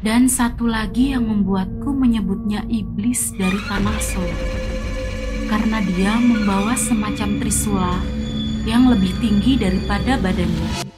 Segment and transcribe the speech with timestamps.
[0.00, 4.40] Dan satu lagi yang membuatku menyebutnya iblis dari tanah Solo.
[5.44, 8.00] Karena dia membawa semacam trisula
[8.64, 10.89] yang lebih tinggi daripada badannya.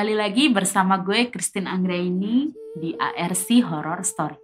[0.00, 4.40] Kembali lagi bersama gue Christine Anggraini di ARC Horror Story.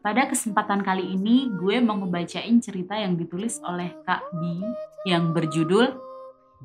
[0.00, 4.64] Pada kesempatan kali ini gue mau ngebacain cerita yang ditulis oleh Kak Bi
[5.04, 5.92] yang berjudul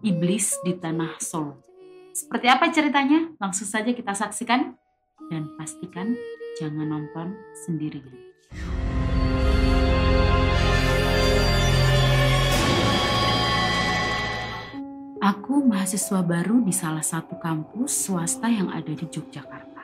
[0.07, 1.59] Iblis di Tanah Solo.
[2.15, 3.27] Seperti apa ceritanya?
[3.43, 4.71] Langsung saja kita saksikan
[5.27, 6.15] dan pastikan
[6.63, 7.35] jangan nonton
[7.67, 8.28] sendirian.
[15.19, 19.83] Aku mahasiswa baru di salah satu kampus swasta yang ada di Yogyakarta.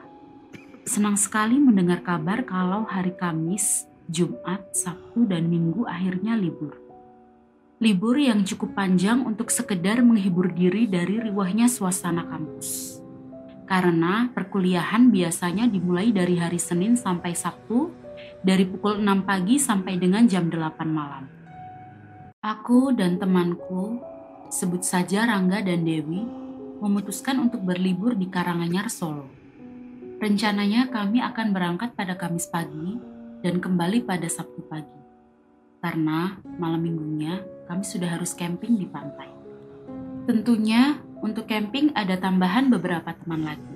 [0.87, 6.79] Senang sekali mendengar kabar kalau hari Kamis, Jumat, Sabtu, dan Minggu akhirnya libur.
[7.83, 13.03] Libur yang cukup panjang untuk sekedar menghibur diri dari riwahnya suasana kampus.
[13.67, 17.91] Karena perkuliahan biasanya dimulai dari hari Senin sampai Sabtu,
[18.39, 21.27] dari pukul 6 pagi sampai dengan jam 8 malam.
[22.39, 24.14] Aku dan temanku
[24.49, 26.25] sebut saja Rangga dan Dewi,
[26.81, 29.27] memutuskan untuk berlibur di Karanganyar, Solo.
[30.21, 32.97] Rencananya kami akan berangkat pada Kamis pagi
[33.43, 34.99] dan kembali pada Sabtu pagi.
[35.83, 39.29] Karena malam minggunya kami sudah harus camping di pantai.
[40.25, 43.73] Tentunya untuk camping ada tambahan beberapa teman lagi.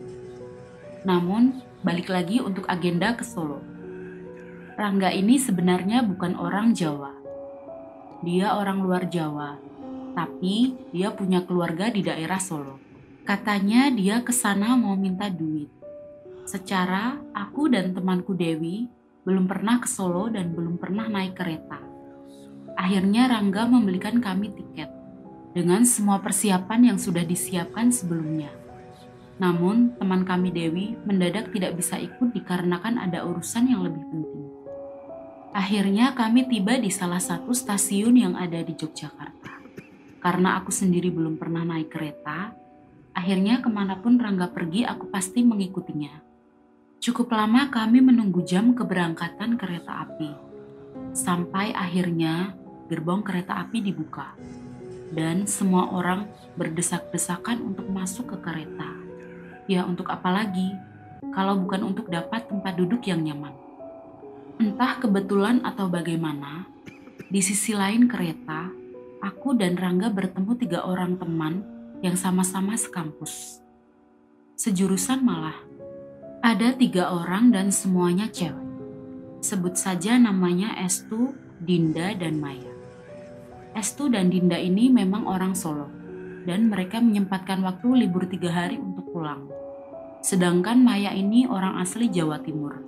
[1.05, 3.61] Namun, balik lagi untuk agenda ke Solo.
[4.79, 7.13] Rangga ini sebenarnya bukan orang Jawa.
[8.23, 9.69] Dia orang luar Jawa
[10.15, 12.81] tapi dia punya keluarga di daerah Solo.
[13.25, 15.69] Katanya dia ke sana mau minta duit.
[16.49, 18.89] Secara aku dan temanku Dewi
[19.21, 21.77] belum pernah ke Solo dan belum pernah naik kereta.
[22.73, 24.89] Akhirnya Rangga membelikan kami tiket
[25.53, 28.49] dengan semua persiapan yang sudah disiapkan sebelumnya.
[29.39, 34.45] Namun, teman kami Dewi mendadak tidak bisa ikut dikarenakan ada urusan yang lebih penting.
[35.55, 39.38] Akhirnya kami tiba di salah satu stasiun yang ada di Yogyakarta.
[40.29, 42.53] Karena aku sendiri belum pernah naik kereta,
[43.17, 46.21] akhirnya ke mana pun Rangga pergi aku pasti mengikutinya.
[47.01, 50.29] Cukup lama kami menunggu jam keberangkatan kereta api.
[51.17, 52.53] Sampai akhirnya
[52.93, 54.37] gerbong kereta api dibuka.
[55.09, 58.93] Dan semua orang berdesak-desakan untuk masuk ke kereta.
[59.65, 60.77] Ya untuk apa lagi,
[61.33, 63.57] kalau bukan untuk dapat tempat duduk yang nyaman.
[64.61, 66.69] Entah kebetulan atau bagaimana,
[67.17, 68.77] di sisi lain kereta
[69.19, 71.63] aku dan Rangga bertemu tiga orang teman
[71.99, 73.59] yang sama-sama sekampus.
[74.55, 75.55] Sejurusan malah.
[76.39, 78.67] Ada tiga orang dan semuanya cewek.
[79.43, 82.71] Sebut saja namanya Estu, Dinda, dan Maya.
[83.75, 85.87] Estu dan Dinda ini memang orang Solo,
[86.47, 89.47] dan mereka menyempatkan waktu libur tiga hari untuk pulang.
[90.19, 92.83] Sedangkan Maya ini orang asli Jawa Timur,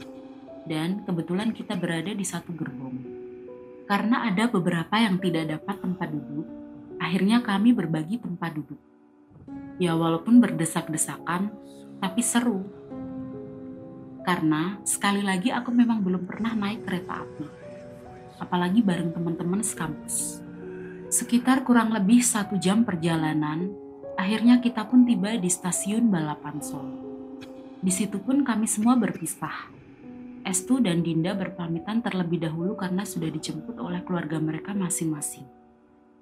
[0.68, 3.11] dan kebetulan kita berada di satu gerbong.
[3.91, 6.47] Karena ada beberapa yang tidak dapat tempat duduk,
[6.96, 8.79] akhirnya kami berbagi tempat duduk.
[9.84, 11.52] Ya walaupun berdesak-desakan,
[12.00, 12.63] tapi seru.
[14.24, 17.46] Karena sekali lagi aku memang belum pernah naik kereta api.
[18.40, 20.40] Apalagi bareng teman-teman sekampus.
[21.12, 23.75] Sekitar kurang lebih satu jam perjalanan,
[24.16, 26.96] akhirnya kita pun tiba di stasiun Balapan Solo.
[27.84, 29.81] Di situ pun kami semua berpisah
[30.41, 35.46] Estu dan Dinda berpamitan terlebih dahulu karena sudah dijemput oleh keluarga mereka masing-masing.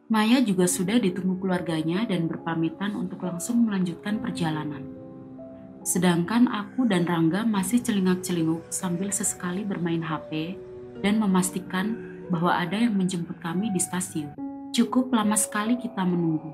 [0.09, 4.81] Maya juga sudah ditunggu keluarganya dan berpamitan untuk langsung melanjutkan perjalanan.
[5.85, 10.57] Sedangkan aku dan Rangga masih celingak-celinguk sambil sesekali bermain HP
[10.99, 11.95] dan memastikan
[12.27, 14.35] bahwa ada yang menjemput kami di stasiun.
[14.69, 16.53] Cukup lama sekali kita menunggu,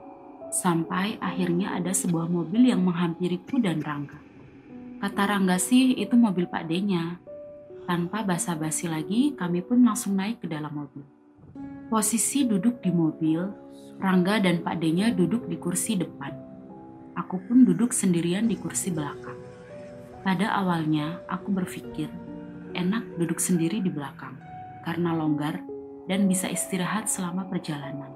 [0.53, 4.15] sampai akhirnya ada sebuah mobil yang menghampiriku dan Rangga.
[5.03, 7.19] Kata Rangga sih itu mobil Pak D-nya,
[7.85, 11.05] tanpa basa-basi lagi, kami pun langsung naik ke dalam mobil.
[11.87, 13.45] Posisi duduk di mobil,
[13.95, 16.33] Rangga dan Pak D-nya duduk di kursi depan.
[17.15, 19.39] Aku pun duduk sendirian di kursi belakang.
[20.19, 22.11] Pada awalnya, aku berpikir
[22.75, 24.35] enak duduk sendiri di belakang
[24.83, 25.63] karena longgar
[26.11, 28.11] dan bisa istirahat selama perjalanan.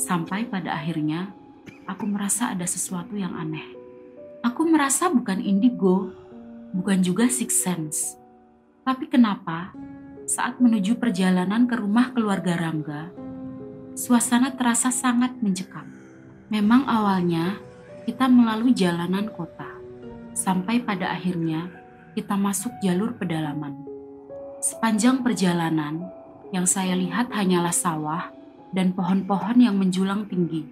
[0.00, 1.36] Sampai pada akhirnya,
[1.84, 3.76] aku merasa ada sesuatu yang aneh.
[4.40, 6.16] Aku merasa bukan indigo,
[6.72, 8.21] bukan juga six sense
[8.82, 9.70] tapi kenapa
[10.26, 13.14] saat menuju perjalanan ke rumah keluarga Rangga,
[13.94, 15.86] suasana terasa sangat mencekam.
[16.50, 17.62] Memang awalnya
[18.02, 19.70] kita melalui jalanan kota,
[20.34, 21.70] sampai pada akhirnya
[22.18, 23.86] kita masuk jalur pedalaman.
[24.58, 26.02] Sepanjang perjalanan,
[26.50, 28.34] yang saya lihat hanyalah sawah
[28.74, 30.66] dan pohon-pohon yang menjulang tinggi.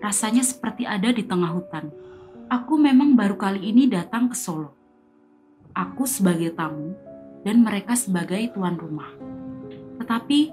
[0.00, 1.92] Rasanya seperti ada di tengah hutan.
[2.48, 4.76] Aku memang baru kali ini datang ke Solo.
[5.72, 7.03] Aku sebagai tamu
[7.44, 9.12] dan mereka sebagai tuan rumah.
[10.00, 10.50] Tetapi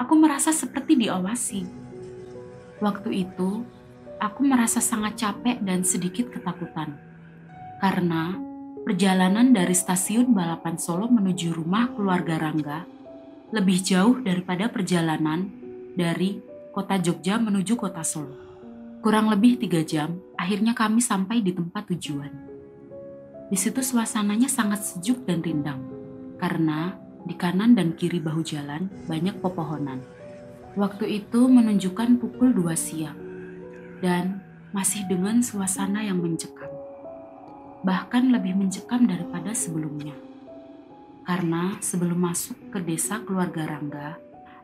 [0.00, 1.60] aku merasa seperti diawasi.
[2.80, 3.66] Waktu itu,
[4.16, 6.96] aku merasa sangat capek dan sedikit ketakutan.
[7.82, 8.38] Karena
[8.86, 12.80] perjalanan dari stasiun balapan Solo menuju rumah keluarga Rangga
[13.50, 15.50] lebih jauh daripada perjalanan
[15.98, 16.38] dari
[16.70, 18.48] kota Jogja menuju kota Solo.
[19.02, 22.30] Kurang lebih tiga jam, akhirnya kami sampai di tempat tujuan.
[23.50, 25.82] Di situ suasananya sangat sejuk dan rindang,
[26.40, 26.96] karena
[27.28, 30.00] di kanan dan kiri bahu jalan banyak pepohonan.
[30.74, 33.18] Waktu itu menunjukkan pukul 2 siang,
[34.00, 34.40] dan
[34.72, 36.80] masih dengan suasana yang mencekam
[37.80, 40.12] bahkan lebih mencekam daripada sebelumnya.
[41.24, 44.18] Karena sebelum masuk ke desa keluarga Rangga,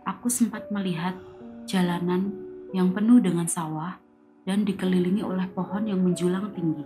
[0.04, 1.16] aku sempat melihat
[1.64, 2.32] jalanan
[2.74, 3.96] yang penuh dengan sawah
[4.44, 6.84] dan dikelilingi oleh pohon yang menjulang tinggi.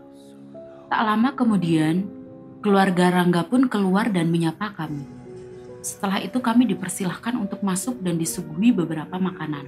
[0.91, 2.07] Tak lama kemudian,
[2.61, 5.09] keluarga Rangga pun keluar dan menyapa kami.
[5.81, 9.65] Setelah itu kami dipersilahkan untuk masuk dan disuguhi beberapa makanan.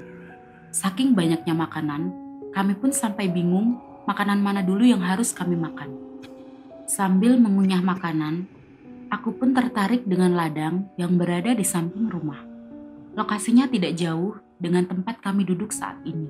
[0.68, 2.12] Saking banyaknya makanan,
[2.52, 5.88] kami pun sampai bingung makanan mana dulu yang harus kami makan.
[6.84, 8.44] Sambil mengunyah makanan,
[9.08, 12.44] aku pun tertarik dengan ladang yang berada di samping rumah.
[13.16, 16.28] Lokasinya tidak jauh dengan tempat kami duduk saat ini.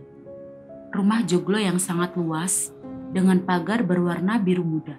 [0.94, 2.70] Rumah joglo yang sangat luas
[3.10, 4.94] dengan pagar berwarna biru muda.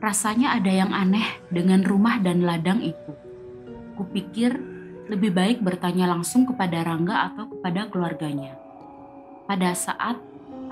[0.00, 3.12] Rasanya ada yang aneh dengan rumah dan ladang itu.
[4.00, 4.56] Kupikir
[5.12, 8.56] lebih baik bertanya langsung kepada Rangga atau kepada keluarganya.
[9.44, 10.16] Pada saat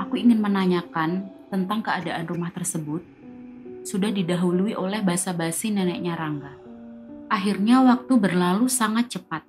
[0.00, 3.04] aku ingin menanyakan tentang keadaan rumah tersebut,
[3.84, 6.56] sudah didahului oleh basa-basi neneknya Rangga.
[7.28, 9.44] Akhirnya waktu berlalu sangat cepat.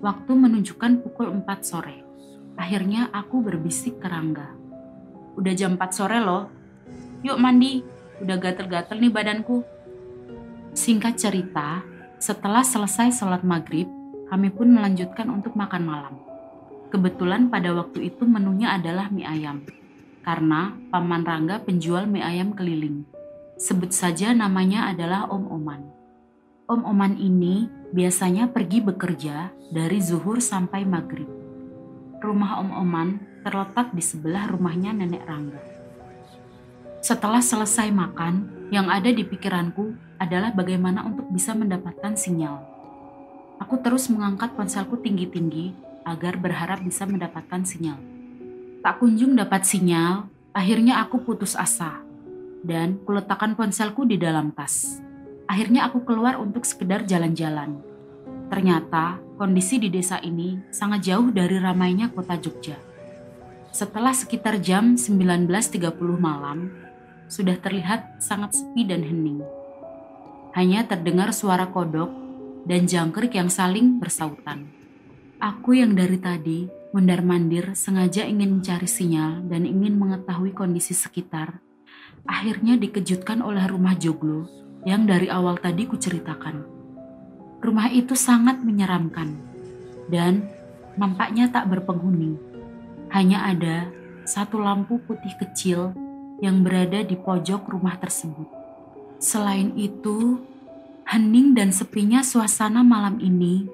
[0.00, 2.00] Waktu menunjukkan pukul 4 sore.
[2.56, 4.48] Akhirnya aku berbisik ke Rangga.
[5.36, 6.48] Udah jam 4 sore loh.
[7.20, 7.84] Yuk mandi,
[8.20, 9.64] udah gatel-gatel nih badanku.
[10.76, 11.82] Singkat cerita,
[12.20, 13.88] setelah selesai sholat maghrib,
[14.30, 16.14] kami pun melanjutkan untuk makan malam.
[16.90, 19.66] Kebetulan pada waktu itu menunya adalah mie ayam,
[20.22, 23.06] karena Paman Rangga penjual mie ayam keliling.
[23.58, 25.82] Sebut saja namanya adalah Om Oman.
[26.70, 31.28] Om Oman ini biasanya pergi bekerja dari zuhur sampai maghrib.
[32.22, 33.08] Rumah Om Oman
[33.46, 35.69] terletak di sebelah rumahnya Nenek Rangga.
[37.00, 42.60] Setelah selesai makan, yang ada di pikiranku adalah bagaimana untuk bisa mendapatkan sinyal.
[43.56, 45.72] Aku terus mengangkat ponselku tinggi-tinggi
[46.04, 47.96] agar berharap bisa mendapatkan sinyal.
[48.84, 52.04] Tak kunjung dapat sinyal, akhirnya aku putus asa
[52.60, 55.00] dan kuletakkan ponselku di dalam tas.
[55.48, 57.80] Akhirnya aku keluar untuk sekedar jalan-jalan.
[58.52, 62.76] Ternyata kondisi di desa ini sangat jauh dari ramainya kota Jogja.
[63.72, 65.48] Setelah sekitar jam 19.30
[66.18, 66.89] malam,
[67.30, 69.40] sudah terlihat sangat sepi dan hening.
[70.58, 72.10] Hanya terdengar suara kodok
[72.66, 74.66] dan jangkrik yang saling bersautan.
[75.38, 81.62] Aku yang dari tadi mundar-mandir sengaja ingin mencari sinyal dan ingin mengetahui kondisi sekitar
[82.28, 84.44] akhirnya dikejutkan oleh rumah joglo
[84.84, 86.66] yang dari awal tadi kuceritakan.
[87.60, 89.36] Rumah itu sangat menyeramkan
[90.08, 90.48] dan
[90.96, 92.36] nampaknya tak berpenghuni.
[93.12, 93.88] Hanya ada
[94.24, 95.92] satu lampu putih kecil
[96.40, 98.48] yang berada di pojok rumah tersebut.
[99.20, 100.40] Selain itu,
[101.04, 103.68] hening dan sepinya suasana malam ini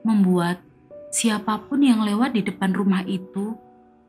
[0.00, 0.64] membuat
[1.12, 3.54] siapa pun yang lewat di depan rumah itu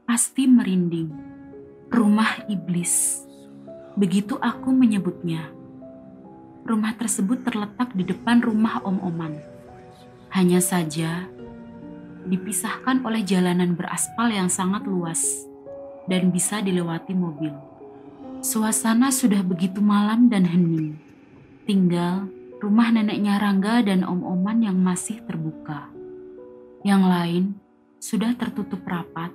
[0.07, 1.11] pasti merinding.
[1.91, 3.21] Rumah iblis.
[3.93, 5.51] Begitu aku menyebutnya.
[6.63, 9.35] Rumah tersebut terletak di depan rumah Om Oman.
[10.33, 11.27] Hanya saja
[12.23, 15.21] dipisahkan oleh jalanan beraspal yang sangat luas
[16.07, 17.72] dan bisa dilewati mobil.
[18.43, 20.99] Suasana sudah begitu malam dan hening.
[21.63, 22.27] Tinggal
[22.59, 25.87] rumah neneknya Rangga dan Om Oman yang masih terbuka.
[26.83, 27.43] Yang lain
[28.03, 29.31] sudah tertutup rapat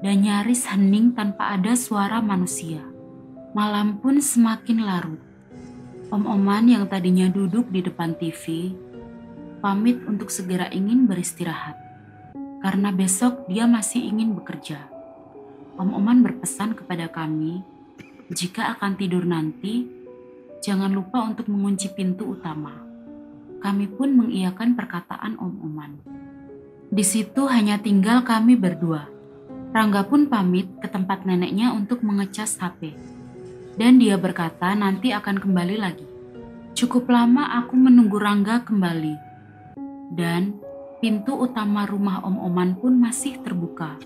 [0.00, 2.80] dan nyaris hening tanpa ada suara manusia.
[3.52, 5.20] Malam pun semakin larut.
[6.08, 8.72] Om Oman yang tadinya duduk di depan TV,
[9.60, 11.76] pamit untuk segera ingin beristirahat.
[12.64, 14.88] Karena besok dia masih ingin bekerja.
[15.76, 17.75] Om Oman berpesan kepada kami,
[18.30, 19.86] jika akan tidur nanti,
[20.62, 22.74] jangan lupa untuk mengunci pintu utama.
[23.62, 25.92] Kami pun mengiyakan perkataan Om Oman.
[26.90, 29.06] Di situ hanya tinggal kami berdua.
[29.74, 33.16] Rangga pun pamit ke tempat neneknya untuk mengecas HP
[33.76, 36.08] dan dia berkata nanti akan kembali lagi.
[36.72, 39.14] Cukup lama aku menunggu Rangga kembali.
[40.16, 40.56] Dan
[41.00, 44.00] pintu utama rumah Om Oman pun masih terbuka.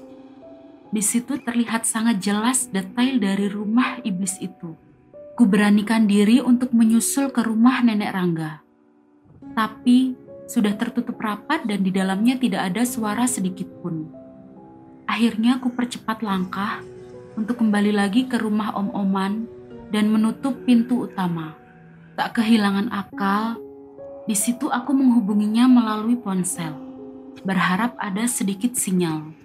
[0.91, 4.75] Di situ terlihat sangat jelas detail dari rumah iblis itu.
[5.39, 8.61] Ku beranikan diri untuk menyusul ke rumah nenek Rangga.
[9.55, 10.19] Tapi
[10.51, 14.11] sudah tertutup rapat dan di dalamnya tidak ada suara sedikit pun.
[15.07, 16.83] Akhirnya ku percepat langkah
[17.39, 19.47] untuk kembali lagi ke rumah Om Oman
[19.95, 21.55] dan menutup pintu utama.
[22.19, 23.63] Tak kehilangan akal,
[24.27, 26.75] di situ aku menghubunginya melalui ponsel,
[27.47, 29.40] berharap ada sedikit sinyal.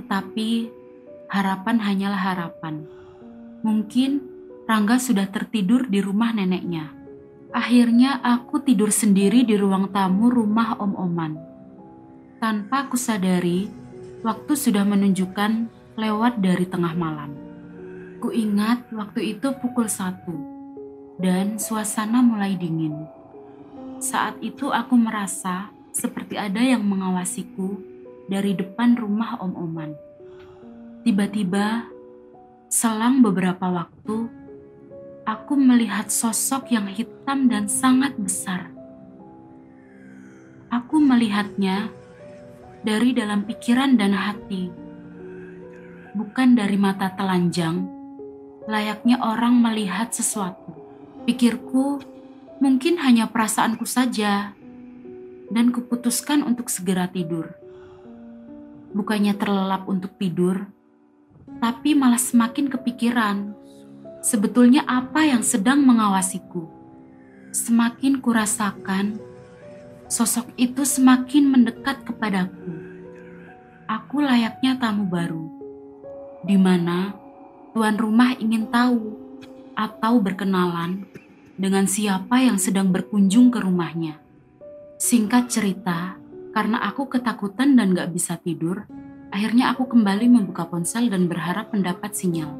[0.00, 0.72] Tetapi
[1.28, 2.88] harapan hanyalah harapan.
[3.60, 4.30] Mungkin
[4.70, 6.94] Rangga sudah tertidur di rumah neneknya.
[7.50, 11.32] Akhirnya aku tidur sendiri di ruang tamu rumah Om Oman.
[12.38, 13.66] Tanpa aku sadari,
[14.22, 15.66] waktu sudah menunjukkan
[15.98, 17.34] lewat dari tengah malam.
[18.22, 20.38] Ku ingat waktu itu pukul satu
[21.18, 22.94] dan suasana mulai dingin.
[23.98, 27.74] Saat itu aku merasa seperti ada yang mengawasiku
[28.30, 29.90] dari depan rumah Om Oman.
[31.02, 31.90] Tiba-tiba,
[32.70, 34.30] selang beberapa waktu,
[35.26, 38.70] aku melihat sosok yang hitam dan sangat besar.
[40.70, 41.90] Aku melihatnya
[42.86, 44.70] dari dalam pikiran dan hati,
[46.14, 47.90] bukan dari mata telanjang,
[48.70, 50.78] layaknya orang melihat sesuatu.
[51.26, 51.98] Pikirku
[52.62, 54.54] mungkin hanya perasaanku saja,
[55.50, 57.50] dan kuputuskan untuk segera tidur.
[58.90, 60.66] Bukannya terlelap untuk tidur,
[61.62, 63.54] tapi malah semakin kepikiran.
[64.20, 66.68] Sebetulnya apa yang sedang mengawasiku?
[67.50, 69.16] Semakin kurasakan,
[70.06, 72.76] sosok itu semakin mendekat kepadaku.
[73.88, 75.48] Aku layaknya tamu baru,
[76.44, 77.16] di mana
[77.72, 79.16] tuan rumah ingin tahu
[79.74, 81.08] atau berkenalan
[81.56, 84.20] dengan siapa yang sedang berkunjung ke rumahnya.
[85.00, 86.19] Singkat cerita,
[86.50, 88.86] karena aku ketakutan dan gak bisa tidur,
[89.30, 92.50] akhirnya aku kembali membuka ponsel dan berharap mendapat sinyal.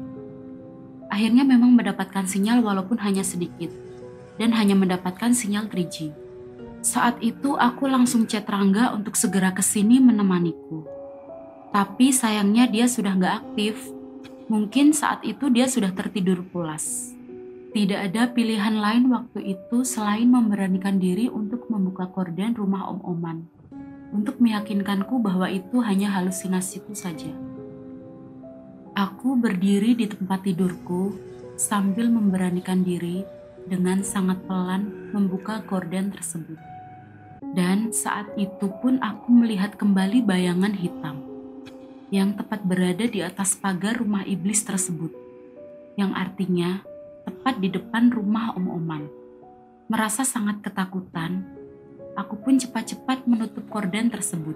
[1.11, 3.69] Akhirnya memang mendapatkan sinyal walaupun hanya sedikit,
[4.39, 6.15] dan hanya mendapatkan sinyal 3G.
[6.81, 10.87] Saat itu aku langsung chat Rangga untuk segera ke sini menemaniku.
[11.69, 14.01] Tapi sayangnya dia sudah gak aktif
[14.51, 17.15] Mungkin saat itu dia sudah tertidur pulas.
[17.71, 23.47] Tidak ada pilihan lain waktu itu selain memberanikan diri untuk membuka korden rumah Om Oman.
[24.11, 27.31] Untuk meyakinkanku bahwa itu hanya halusinasiku saja.
[28.91, 31.15] Aku berdiri di tempat tidurku
[31.55, 33.23] sambil memberanikan diri
[33.63, 36.59] dengan sangat pelan membuka korden tersebut.
[37.55, 41.23] Dan saat itu pun aku melihat kembali bayangan hitam
[42.11, 45.15] yang tepat berada di atas pagar rumah iblis tersebut,
[45.95, 46.83] yang artinya
[47.23, 49.03] tepat di depan rumah Om Oman.
[49.87, 51.47] Merasa sangat ketakutan,
[52.15, 54.55] aku pun cepat-cepat menutup korden tersebut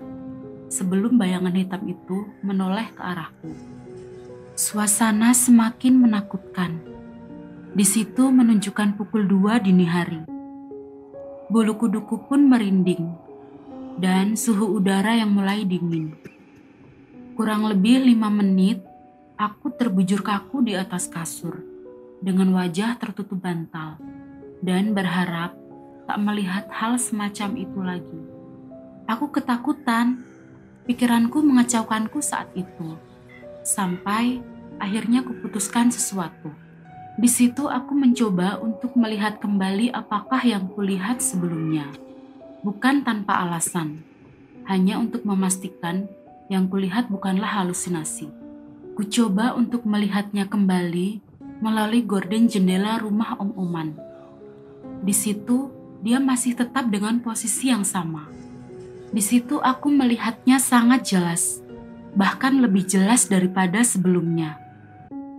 [0.68, 3.52] sebelum bayangan hitam itu menoleh ke arahku.
[4.56, 6.80] Suasana semakin menakutkan.
[7.76, 10.24] Di situ menunjukkan pukul dua dini hari.
[11.52, 13.04] Bulu kuduku pun merinding,
[14.00, 16.16] dan suhu udara yang mulai dingin.
[17.36, 18.80] Kurang lebih lima menit,
[19.36, 21.60] aku terbujur kaku di atas kasur
[22.24, 24.00] dengan wajah tertutup bantal
[24.64, 25.52] dan berharap
[26.06, 28.20] tak melihat hal semacam itu lagi.
[29.06, 30.26] Aku ketakutan,
[30.90, 32.98] pikiranku mengacaukanku saat itu,
[33.62, 34.42] sampai
[34.82, 36.54] akhirnya kuputuskan sesuatu.
[37.16, 41.88] Di situ aku mencoba untuk melihat kembali apakah yang kulihat sebelumnya.
[42.66, 44.02] Bukan tanpa alasan,
[44.66, 46.10] hanya untuk memastikan
[46.50, 48.30] yang kulihat bukanlah halusinasi.
[48.98, 51.22] Kucoba untuk melihatnya kembali
[51.64, 53.90] melalui gorden jendela rumah Om Oman.
[55.06, 55.72] Di situ,
[56.06, 58.30] dia masih tetap dengan posisi yang sama.
[59.10, 61.66] Di situ aku melihatnya sangat jelas,
[62.14, 64.62] bahkan lebih jelas daripada sebelumnya.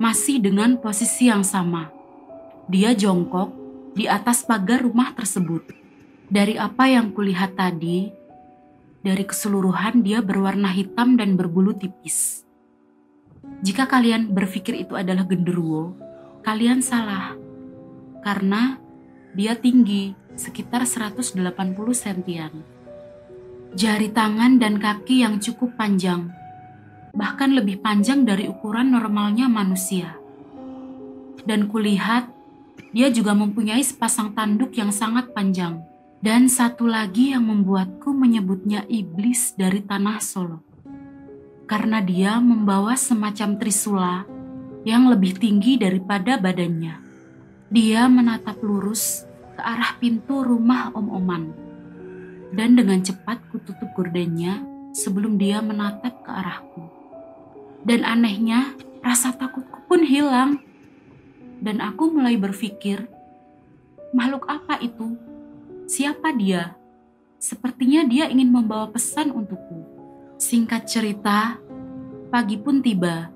[0.02, 1.94] Masih dengan posisi yang sama.
[2.66, 3.54] Dia jongkok
[3.94, 5.70] di atas pagar rumah tersebut.
[6.26, 8.10] Dari apa yang kulihat tadi,
[9.06, 12.42] dari keseluruhan dia berwarna hitam dan berbulu tipis.
[13.62, 15.94] Jika kalian berpikir itu adalah genderuwo,
[16.42, 17.38] kalian salah.
[18.26, 18.82] Karena
[19.38, 21.40] dia tinggi, sekitar 180
[21.96, 22.52] sentian.
[23.76, 26.32] Jari tangan dan kaki yang cukup panjang,
[27.16, 30.16] bahkan lebih panjang dari ukuran normalnya manusia.
[31.44, 32.28] Dan kulihat,
[32.92, 35.80] dia juga mempunyai sepasang tanduk yang sangat panjang
[36.24, 40.64] dan satu lagi yang membuatku menyebutnya iblis dari tanah Solo.
[41.66, 44.14] Karena dia membawa semacam trisula
[44.86, 47.02] yang lebih tinggi daripada badannya.
[47.68, 49.25] Dia menatap lurus
[49.56, 51.44] ke arah pintu rumah Om Oman.
[52.52, 54.60] Dan dengan cepat kututup gordennya
[54.92, 56.84] sebelum dia menatap ke arahku.
[57.82, 60.60] Dan anehnya, rasa takutku pun hilang.
[61.56, 63.08] Dan aku mulai berpikir,
[64.12, 65.16] makhluk apa itu?
[65.88, 66.76] Siapa dia?
[67.40, 69.86] Sepertinya dia ingin membawa pesan untukku.
[70.36, 71.56] Singkat cerita,
[72.28, 73.32] pagi pun tiba.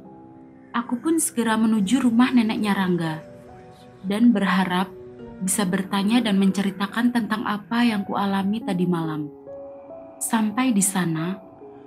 [0.70, 3.14] Aku pun segera menuju rumah neneknya Rangga
[4.06, 4.88] dan berharap
[5.40, 9.32] bisa bertanya dan menceritakan tentang apa yang kualami tadi malam.
[10.20, 11.40] Sampai di sana,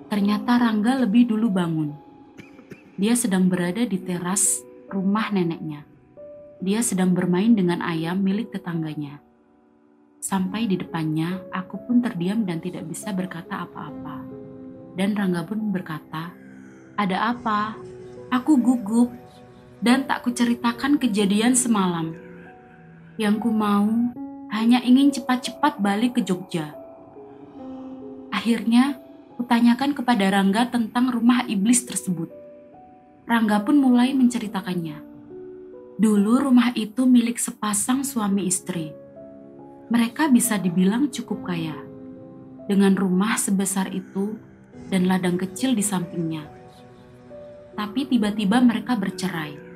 [0.09, 1.93] ternyata Rangga lebih dulu bangun.
[2.97, 5.85] Dia sedang berada di teras rumah neneknya.
[6.61, 9.21] Dia sedang bermain dengan ayam milik tetangganya.
[10.17, 14.23] Sampai di depannya, aku pun terdiam dan tidak bisa berkata apa-apa.
[14.97, 16.33] Dan Rangga pun berkata,
[16.97, 17.77] "Ada apa?"
[18.33, 19.13] Aku gugup
[19.83, 22.17] dan tak kuceritakan kejadian semalam.
[23.13, 23.85] Yang ku mau
[24.49, 26.73] hanya ingin cepat-cepat balik ke Jogja.
[28.33, 28.97] Akhirnya,
[29.37, 32.33] kutanyakan kepada Rangga tentang rumah iblis tersebut.
[33.29, 34.97] Rangga pun mulai menceritakannya.
[36.01, 38.89] Dulu rumah itu milik sepasang suami istri.
[39.93, 41.77] Mereka bisa dibilang cukup kaya.
[42.65, 44.41] Dengan rumah sebesar itu
[44.89, 46.49] dan ladang kecil di sampingnya.
[47.77, 49.72] Tapi tiba-tiba mereka bercerai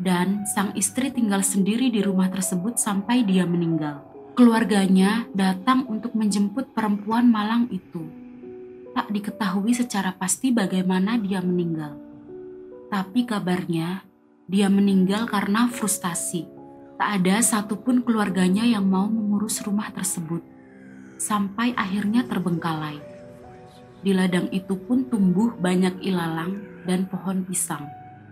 [0.00, 4.00] dan sang istri tinggal sendiri di rumah tersebut sampai dia meninggal.
[4.32, 8.08] Keluarganya datang untuk menjemput perempuan malang itu.
[8.96, 12.00] Tak diketahui secara pasti bagaimana dia meninggal.
[12.88, 14.02] Tapi kabarnya
[14.48, 16.48] dia meninggal karena frustasi.
[16.96, 20.40] Tak ada satupun keluarganya yang mau mengurus rumah tersebut.
[21.20, 22.96] Sampai akhirnya terbengkalai.
[24.00, 26.56] Di ladang itu pun tumbuh banyak ilalang
[26.88, 27.84] dan pohon pisang.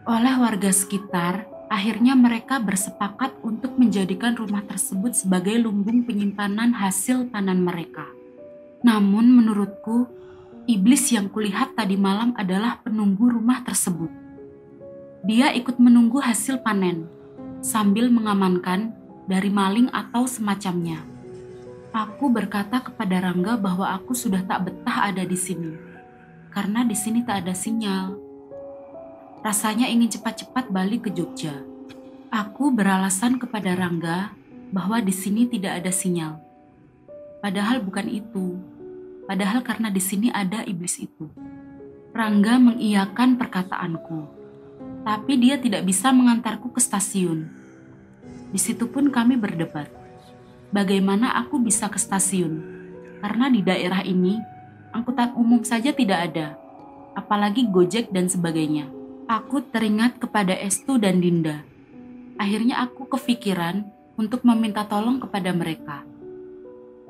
[0.08, 7.60] Oleh warga sekitar, Akhirnya mereka bersepakat untuk menjadikan rumah tersebut sebagai lumbung penyimpanan hasil panen
[7.60, 8.08] mereka.
[8.80, 10.08] Namun menurutku,
[10.64, 14.08] iblis yang kulihat tadi malam adalah penunggu rumah tersebut.
[15.28, 17.04] Dia ikut menunggu hasil panen,
[17.60, 18.96] sambil mengamankan
[19.28, 21.04] dari maling atau semacamnya.
[21.92, 25.76] Aku berkata kepada Rangga bahwa aku sudah tak betah ada di sini,
[26.48, 28.27] karena di sini tak ada sinyal
[29.38, 31.62] Rasanya ingin cepat-cepat balik ke Jogja.
[32.28, 34.34] Aku beralasan kepada Rangga
[34.74, 36.42] bahwa di sini tidak ada sinyal.
[37.38, 38.58] Padahal bukan itu.
[39.30, 41.30] Padahal karena di sini ada iblis itu.
[42.10, 44.26] Rangga mengiyakan perkataanku.
[45.06, 47.46] Tapi dia tidak bisa mengantarku ke stasiun.
[48.50, 49.86] Di situ pun kami berdebat.
[50.74, 52.58] Bagaimana aku bisa ke stasiun?
[53.22, 54.36] Karena di daerah ini
[54.90, 56.58] angkutan umum saja tidak ada,
[57.14, 58.97] apalagi Gojek dan sebagainya.
[59.28, 61.60] Aku teringat kepada Estu dan Dinda.
[62.40, 63.84] Akhirnya aku kepikiran
[64.16, 66.00] untuk meminta tolong kepada mereka.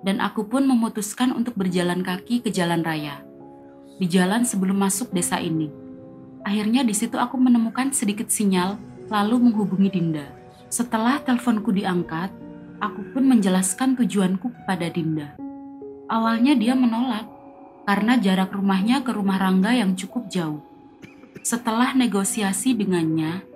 [0.02, 3.22] Dan aku pun memutuskan untuk berjalan kaki ke jalan raya.
[4.02, 5.70] Di jalan sebelum masuk desa ini.
[6.42, 8.74] Akhirnya di situ aku menemukan sedikit sinyal
[9.06, 10.26] lalu menghubungi Dinda.
[10.74, 12.34] Setelah teleponku diangkat,
[12.82, 15.38] aku pun menjelaskan tujuanku kepada Dinda.
[16.10, 17.30] Awalnya dia menolak
[17.86, 20.67] karena jarak rumahnya ke rumah Rangga yang cukup jauh.
[21.42, 23.46] Setelah negosiasi dengannya,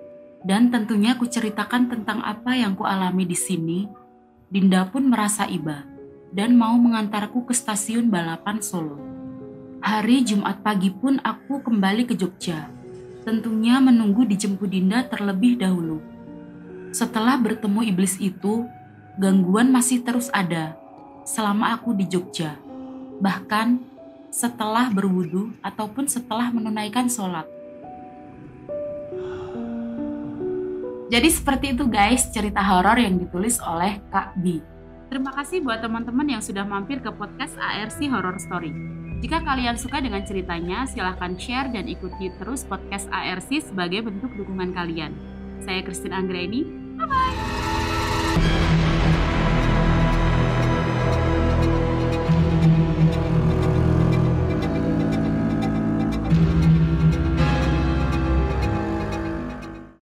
[0.43, 3.87] dan tentunya kuceritakan tentang apa yang kualami di sini,
[4.51, 5.87] Dinda pun merasa iba
[6.29, 8.99] dan mau mengantarku ke stasiun balapan Solo.
[9.81, 12.69] Hari Jumat pagi pun aku kembali ke Jogja,
[13.25, 16.03] tentunya menunggu dijemput Dinda terlebih dahulu.
[16.93, 18.69] Setelah bertemu iblis itu,
[19.17, 20.77] gangguan masih terus ada
[21.25, 22.59] selama aku di Jogja.
[23.17, 23.81] Bahkan
[24.33, 27.45] setelah berwudu ataupun setelah menunaikan sholat.
[31.13, 34.57] Jadi seperti itu guys cerita horor yang ditulis oleh Kak Bi.
[35.13, 38.73] Terima kasih buat teman-teman yang sudah mampir ke podcast ARC Horror Story.
[39.21, 44.73] Jika kalian suka dengan ceritanya, silahkan share dan ikuti terus podcast ARC sebagai bentuk dukungan
[44.73, 45.13] kalian.
[45.61, 46.65] Saya Christine Anggreni,
[46.97, 48.72] bye-bye!